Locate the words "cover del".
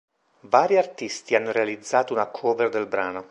2.25-2.87